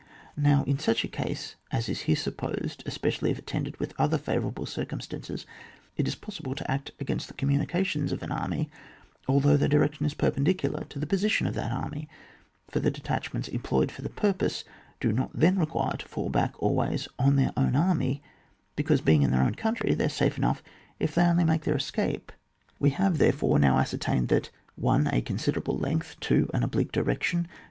[0.35, 4.47] Now in such a case as is here supposed, especially if attended with other favour
[4.47, 5.45] able circumstances,
[5.95, 8.71] it is possible to act against the communications of an army,
[9.27, 12.09] although their direction is perpendicular to the position of that army;
[12.67, 14.63] for the de tachments employed for the purpose
[14.99, 18.23] do not then require to fall back always on their own army,
[18.75, 20.63] because being in their own country they are safe enough
[20.99, 22.31] if they only make their escape.
[22.79, 25.09] We have, therefore, now ascertained that^ 1.
[25.13, 26.49] A considerable length, 2.
[26.55, 27.53] An oblique direction, 3.